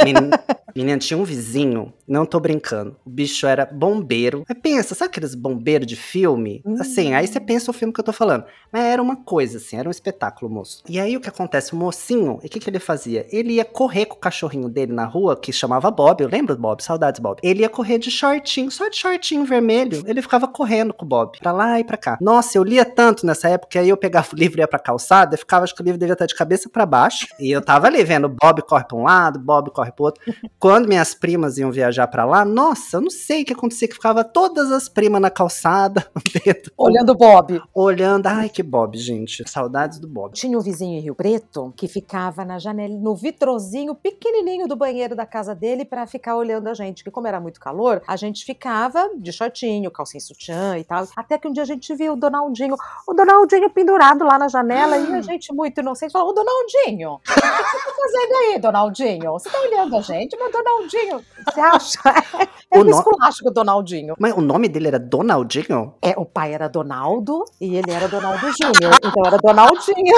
[0.76, 1.65] Menina, tinha um vizinho,
[2.06, 2.96] não tô brincando.
[3.04, 4.44] O bicho era bombeiro.
[4.48, 6.62] Mas pensa, sabe aqueles bombeiros de filme?
[6.64, 6.76] Hum.
[6.80, 8.44] Assim, aí você pensa o filme que eu tô falando.
[8.72, 10.82] Mas era uma coisa, assim, era um espetáculo, moço.
[10.88, 11.72] E aí o que acontece?
[11.72, 12.38] O mocinho.
[12.42, 13.26] E o que, que ele fazia?
[13.30, 16.22] Ele ia correr com o cachorrinho dele na rua, que chamava Bob.
[16.22, 17.40] Eu lembro do Bob, saudades Bob.
[17.42, 20.02] Ele ia correr de shortinho, só de shortinho vermelho.
[20.06, 22.18] Ele ficava correndo com o Bob, pra lá e pra cá.
[22.20, 25.34] Nossa, eu lia tanto nessa época, aí eu pegava o livro e ia pra calçada,
[25.34, 27.26] e ficava, acho que o livro devia estar de cabeça para baixo.
[27.38, 30.22] E eu tava ali vendo Bob corre pra um lado, Bob corre pro outro.
[30.58, 33.94] Quando minhas primas iam viajar para lá, nossa, eu não sei o que acontecia, que
[33.94, 36.70] ficava todas as primas na calçada, vendo.
[36.76, 37.62] Olhando Bob.
[37.74, 39.48] Olhando, ai que Bob, gente.
[39.48, 40.34] Saudades do Bob.
[40.34, 45.14] Tinha um vizinho em Rio Preto que ficava na janela, no vitrozinho pequenininho do banheiro
[45.14, 47.04] da casa dele para ficar olhando a gente.
[47.04, 51.06] Que como era muito calor, a gente ficava de shortinho, calcinha sutiã e tal.
[51.16, 54.96] Até que um dia a gente viu o Donaldinho, o Donaldinho pendurado lá na janela
[54.98, 59.32] e a gente muito inocente falou: "O Donaldinho, o que você tá fazendo aí, Donaldinho?
[59.32, 61.98] Você tá olhando a gente, mas Donaldinho, você acha?
[62.68, 64.16] É, esculacho com o Donaldinho.
[64.18, 65.94] Mas o nome dele era Donaldinho?
[66.02, 70.16] É, o pai era Donaldo e ele era Donaldo Júnior, então era Donaldinho.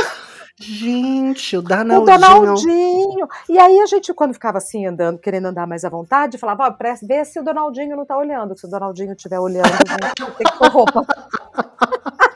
[0.61, 2.03] Gente, o Donaldinho.
[2.03, 3.29] O Donaldinho.
[3.49, 6.71] E aí a gente, quando ficava assim, andando, querendo andar mais à vontade, falava, ó,
[6.71, 8.59] oh, vê se o Donaldinho não tá olhando.
[8.59, 11.07] Se o Donaldinho estiver olhando, a gente tem que pôr roupa.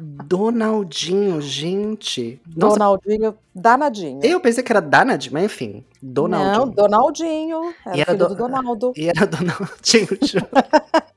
[0.00, 2.40] Donaldinho, gente.
[2.56, 2.78] Nossa.
[2.78, 4.20] Donaldinho danadinho.
[4.22, 5.84] Eu pensei que era danadinho, mas enfim.
[6.00, 6.66] Donaldinho.
[6.66, 7.74] Não, Donaldinho.
[7.84, 8.28] Era, e era filho do...
[8.28, 8.92] do Donaldo.
[8.96, 10.06] E era Donaldinho.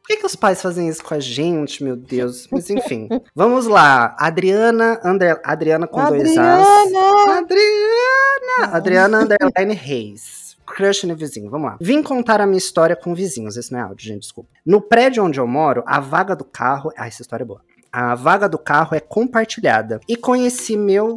[0.04, 2.48] Por que, que os pais fazem isso com a gente, meu Deus?
[2.52, 3.08] Mas enfim.
[3.34, 4.16] Vamos lá.
[4.20, 5.40] Adriana, under...
[5.46, 6.24] Adriana com Adriana.
[6.24, 7.38] dois As.
[7.38, 8.76] Adriana!
[8.76, 10.58] Adriana Underline Reis.
[10.66, 11.78] Crush no vizinho, vamos lá.
[11.80, 13.56] Vim contar a minha história com vizinhos.
[13.56, 14.50] Esse não é áudio, gente, desculpa.
[14.66, 16.92] No prédio onde eu moro, a vaga do carro.
[16.98, 17.62] Ah, essa história é boa
[17.94, 20.00] a vaga do carro é compartilhada.
[20.10, 21.16] E conheci meu,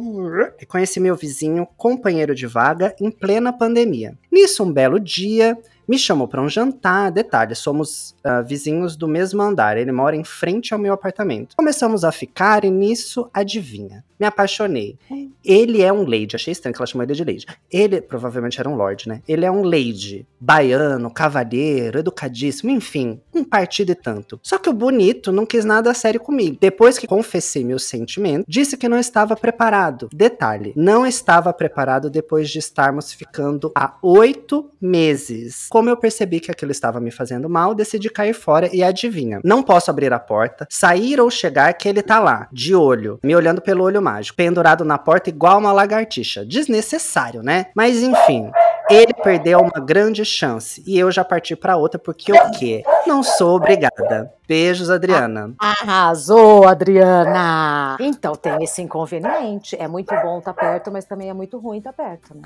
[0.67, 4.15] conheci meu vizinho, companheiro de vaga, em plena pandemia.
[4.31, 7.11] Nisso, um belo dia, me chamou para um jantar.
[7.11, 9.77] Detalhe, somos uh, vizinhos do mesmo andar.
[9.77, 11.55] Ele mora em frente ao meu apartamento.
[11.55, 14.03] Começamos a ficar e nisso, adivinha?
[14.19, 14.97] Me apaixonei.
[15.45, 16.35] Ele é um lady.
[16.35, 17.45] Achei estranho que ela chamou ele de lady.
[17.71, 19.21] Ele provavelmente era um lord, né?
[19.27, 20.27] Ele é um lady.
[20.39, 24.39] Baiano, cavalheiro, educadíssimo, enfim, um partido e tanto.
[24.41, 26.57] Só que o bonito não quis nada a sério comigo.
[26.59, 30.09] Depois que confessei meus sentimentos, disse que não estava preparado.
[30.11, 35.67] Detalhe, não estava preparado depois de estarmos ficando há oito meses.
[35.77, 39.39] Como eu percebi que aquilo estava me fazendo mal, decidi cair fora e adivinha.
[39.43, 43.35] Não posso abrir a porta, sair ou chegar que ele tá lá, de olho, me
[43.35, 46.43] olhando pelo olho mágico, pendurado na porta igual uma lagartixa.
[46.43, 47.67] Desnecessário, né?
[47.75, 48.49] Mas enfim,
[48.89, 52.81] ele perdeu uma grande chance e eu já parti para outra porque o quê?
[53.05, 54.33] Não sou obrigada.
[54.47, 55.53] Beijos, Adriana.
[55.59, 57.97] Arrasou, Adriana!
[57.99, 59.75] Então tem esse inconveniente.
[59.79, 62.41] É muito bom estar tá perto, mas também é muito ruim estar tá perto, né?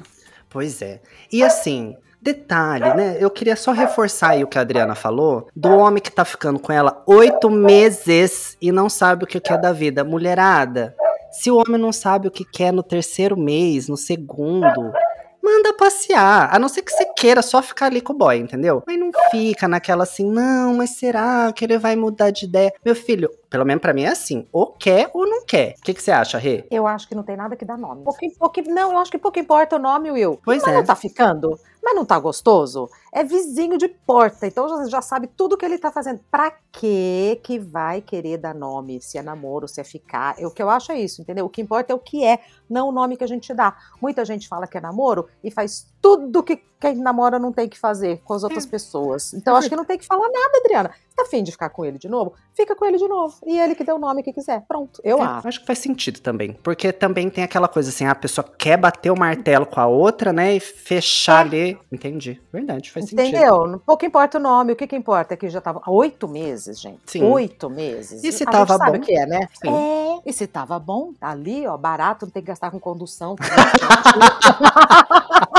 [0.49, 0.99] Pois é.
[1.31, 3.17] E assim, Detalhe, né?
[3.19, 6.59] Eu queria só reforçar aí o que a Adriana falou, do homem que tá ficando
[6.59, 10.03] com ela oito meses e não sabe o que quer da vida.
[10.03, 10.95] Mulherada,
[11.31, 14.93] se o homem não sabe o que quer no terceiro mês, no segundo,
[15.41, 16.53] manda passear.
[16.53, 18.83] A não ser que você queira só ficar ali com o boy, entendeu?
[18.85, 22.71] Mas não fica naquela assim, não, mas será que ele vai mudar de ideia?
[22.85, 25.75] Meu filho, pelo menos para mim é assim, ou quer ou não quer.
[25.79, 26.65] O que, que você acha, Rê?
[26.69, 28.03] Eu acho que não tem nada que dá nome.
[28.03, 30.39] Pouco, pouco, não, eu acho que pouco importa o nome, Will.
[30.43, 30.75] Pois mas é.
[30.75, 31.59] não tá ficando?
[31.83, 32.89] Mas não tá gostoso?
[33.13, 36.21] É vizinho de porta, então já, já sabe tudo que ele tá fazendo.
[36.31, 39.01] Pra que que vai querer dar nome?
[39.01, 40.35] Se é namoro, se é ficar.
[40.39, 41.45] O que eu acho é isso, entendeu?
[41.45, 43.75] O que importa é o que é, não o nome que a gente dá.
[44.01, 47.77] Muita gente fala que é namoro e faz tudo que quem namora não tem que
[47.77, 48.69] fazer com as outras é.
[48.69, 49.33] pessoas.
[49.35, 50.91] Então acho que não tem que falar nada, Adriana.
[51.15, 52.33] Tá afim de ficar com ele de novo?
[52.55, 53.37] Fica com ele de novo.
[53.45, 54.65] E ele que dê o nome que quiser.
[54.67, 55.47] Pronto, eu é, acho.
[55.47, 56.53] Acho que faz sentido também.
[56.63, 60.33] Porque também tem aquela coisa assim, a pessoa quer bater o martelo com a outra,
[60.33, 60.55] né?
[60.55, 61.47] E fechar é.
[61.47, 61.79] ali.
[61.91, 62.41] Entendi.
[62.51, 63.25] Verdade, faz Entendeu?
[63.25, 63.61] sentido.
[63.61, 63.81] Entendeu?
[63.85, 64.73] Pouco importa o nome.
[64.73, 66.99] O que, que importa é que já tava há oito meses, gente.
[67.05, 67.23] Sim.
[67.23, 68.23] Oito meses.
[68.23, 68.85] E se a tava bom?
[68.85, 69.47] sabe o que é, né?
[69.53, 69.69] Sim.
[69.69, 70.21] É.
[70.25, 73.35] E se tava bom, tá ali, ó, barato, não tem que gastar com condução.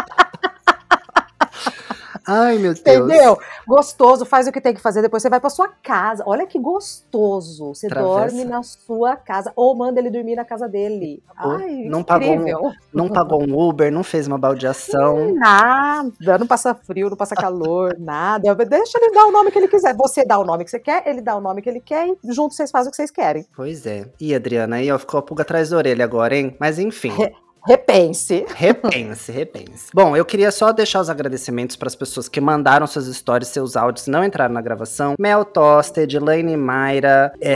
[2.27, 2.79] Ai, meu Deus.
[2.81, 3.39] Entendeu?
[3.67, 6.23] Gostoso, faz o que tem que fazer, depois você vai pra sua casa.
[6.27, 7.75] Olha que gostoso.
[7.75, 8.37] Você Travessa.
[8.37, 9.53] dorme na sua casa.
[9.57, 11.23] Ou manda ele dormir na casa dele.
[11.37, 15.35] Ai, não pagou, um, não pagou um Uber, não fez uma baldeação.
[15.35, 18.55] Nada, não passa frio, não passa calor, nada.
[18.55, 19.95] Deixa ele dar o nome que ele quiser.
[19.97, 22.33] Você dá o nome que você quer, ele dá o nome que ele quer e
[22.33, 23.47] juntos vocês fazem o que vocês querem.
[23.55, 24.07] Pois é.
[24.21, 26.57] E Adriana, aí ó, ficou a pulga atrás da orelha agora, hein?
[26.59, 27.13] Mas enfim.
[27.67, 28.45] Repense.
[28.55, 29.87] Repense, repense.
[29.95, 33.77] Bom, eu queria só deixar os agradecimentos para as pessoas que mandaram suas histórias, seus
[33.77, 35.15] áudios, não entraram na gravação.
[35.19, 37.55] Mel Tosta, Edilane Mayra, é,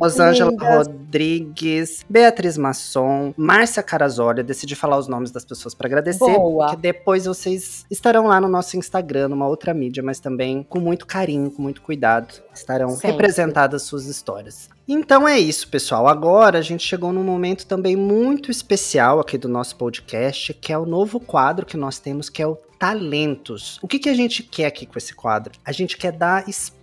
[0.00, 4.42] Rosângela Rodrigues, Beatriz Masson, Márcia Carazoli.
[4.42, 6.66] decidi falar os nomes das pessoas para agradecer, Boa.
[6.66, 11.06] porque depois vocês estarão lá no nosso Instagram, numa outra mídia, mas também com muito
[11.06, 13.12] carinho, com muito cuidado, estarão Sempre.
[13.12, 14.68] representadas suas histórias.
[14.86, 16.06] Então é isso, pessoal.
[16.06, 20.78] Agora a gente chegou num momento também muito especial aqui do nosso podcast, que é
[20.78, 23.78] o novo quadro que nós temos, que é o talentos.
[23.80, 25.52] O que, que a gente quer aqui com esse quadro?
[25.64, 26.73] A gente quer dar espaço,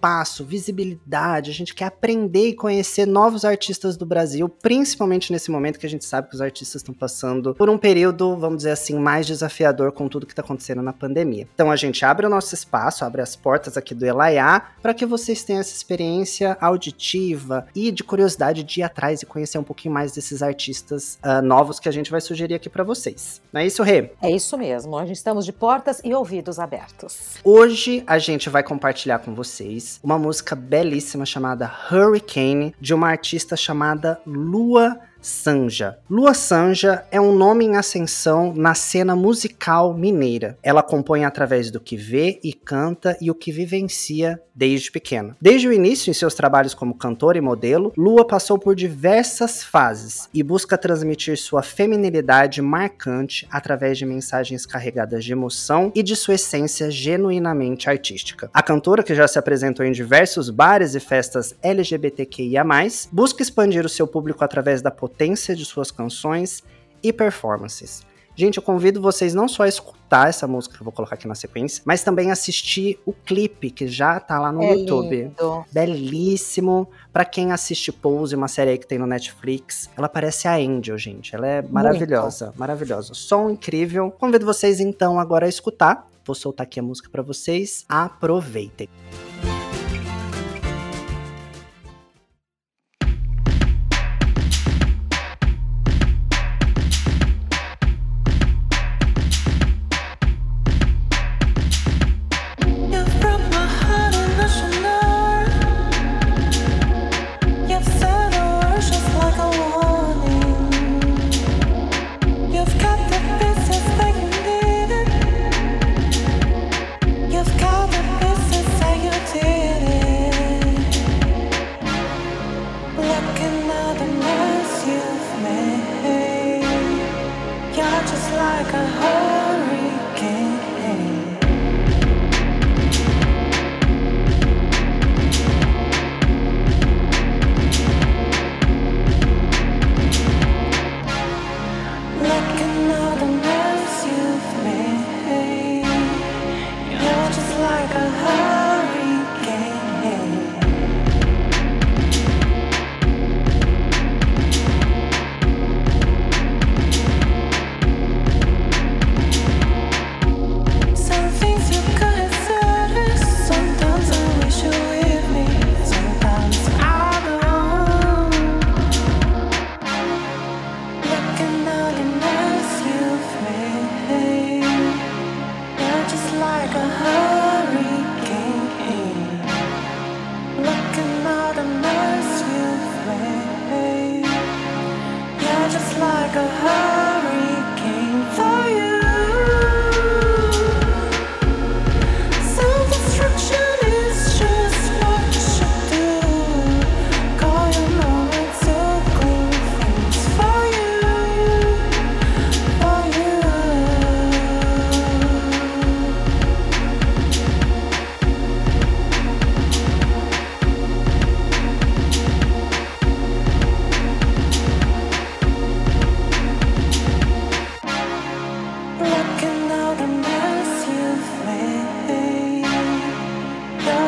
[0.44, 5.86] visibilidade, a gente quer aprender e conhecer novos artistas do Brasil, principalmente nesse momento que
[5.86, 9.28] a gente sabe que os artistas estão passando por um período, vamos dizer assim, mais
[9.28, 11.48] desafiador com tudo que está acontecendo na pandemia.
[11.54, 15.06] Então a gente abre o nosso espaço, abre as portas aqui do Elaiá para que
[15.06, 19.94] vocês tenham essa experiência auditiva e de curiosidade de ir atrás e conhecer um pouquinho
[19.94, 23.42] mais desses artistas uh, novos que a gente vai sugerir aqui para vocês.
[23.52, 24.12] Não é isso, Rê?
[24.22, 24.98] É isso mesmo.
[24.98, 27.36] A gente estamos de portas e ouvidos abertos.
[27.44, 33.56] Hoje a gente vai compartilhar com vocês uma música belíssima chamada Hurricane, de uma artista
[33.56, 36.00] chamada Lua Sanja.
[36.10, 40.58] Lua Sanja é um nome em ascensão na cena musical mineira.
[40.64, 45.38] Ela compõe através do que vê e canta e o que vivencia desde pequena.
[45.40, 50.28] Desde o início em seus trabalhos como cantora e modelo, Lua passou por diversas fases
[50.34, 56.34] e busca transmitir sua feminilidade marcante através de mensagens carregadas de emoção e de sua
[56.34, 58.50] essência genuinamente artística.
[58.54, 62.66] A cantora, que já se apresentou em diversos bares e festas LGBTQIA+,
[63.12, 65.11] busca expandir o seu público através da potência
[65.56, 66.64] de suas canções
[67.04, 68.04] e performances.
[68.36, 71.28] Gente, eu convido vocês não só a escutar essa música que eu vou colocar aqui
[71.28, 75.16] na sequência, mas também assistir o clipe que já tá lá no é YouTube.
[75.16, 75.66] Lindo.
[75.72, 76.88] Belíssimo.
[77.12, 80.98] Para quem assiste Pose, uma série aí que tem no Netflix, ela parece a Angel,
[80.98, 81.36] gente.
[81.36, 82.60] Ela é maravilhosa, Muito.
[82.60, 83.14] maravilhosa.
[83.14, 84.10] Som incrível.
[84.12, 86.08] Convido vocês então agora a escutar.
[86.26, 87.86] Vou soltar aqui a música para vocês.
[87.90, 88.88] Aproveitem.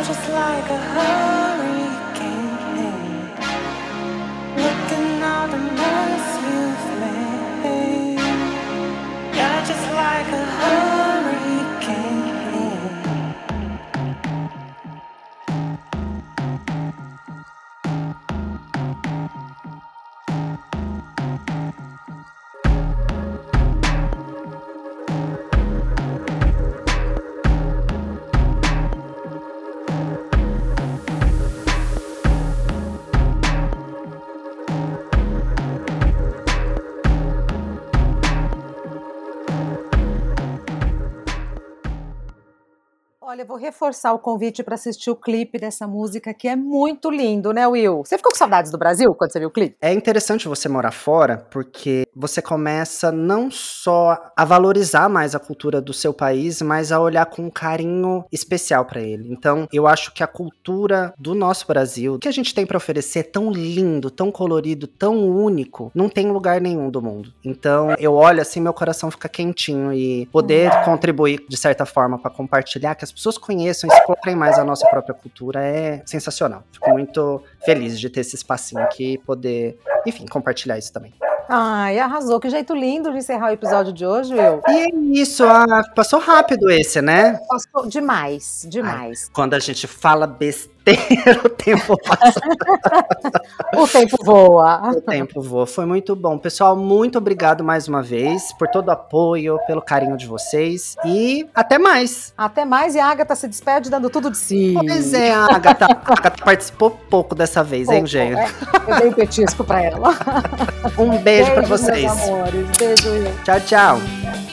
[0.06, 1.23] just like a high.
[43.34, 47.52] Olha, vou reforçar o convite para assistir o clipe dessa música que é muito lindo,
[47.52, 48.04] né, Will?
[48.06, 49.76] Você ficou com saudades do Brasil quando você viu o clipe?
[49.82, 55.82] É interessante você morar fora porque você começa não só a valorizar mais a cultura
[55.82, 59.34] do seu país, mas a olhar com um carinho especial para ele.
[59.34, 63.20] Então, eu acho que a cultura do nosso Brasil, que a gente tem para oferecer
[63.20, 67.34] é tão lindo, tão colorido, tão único, não tem lugar nenhum do mundo.
[67.44, 72.30] Então, eu olho assim, meu coração fica quentinho e poder contribuir de certa forma para
[72.30, 76.64] compartilhar que as pessoas conheçam e explorem mais a nossa própria cultura é sensacional.
[76.72, 81.14] Fico muito feliz de ter esse espacinho aqui e poder, enfim, compartilhar isso também.
[81.48, 82.40] Ai, arrasou.
[82.40, 84.62] Que jeito lindo de encerrar o episódio de hoje, Will.
[84.68, 84.88] E é
[85.22, 87.40] isso, ah, passou rápido esse, né?
[87.48, 89.26] Passou demais, demais.
[89.26, 90.74] Ai, quando a gente fala besteira,
[91.46, 92.42] o tempo passa.
[93.76, 94.92] o tempo voa.
[94.92, 95.66] O tempo voa.
[95.66, 96.38] Foi muito bom.
[96.38, 100.96] Pessoal, muito obrigado mais uma vez por todo o apoio, pelo carinho de vocês.
[101.06, 102.34] E até mais.
[102.38, 102.96] Até mais.
[102.96, 104.74] E a Agatha se despede dando tudo de si.
[104.78, 108.40] Pois é, a Agatha, a Agatha participou pouco dessa vez, pouco, hein, gente?
[108.40, 108.48] É.
[108.88, 110.14] Eu dei um petisco pra ela.
[110.98, 112.12] Um beijo, beijo pra vocês.
[112.78, 113.10] Beijo.
[113.44, 114.53] Tchau, tchau.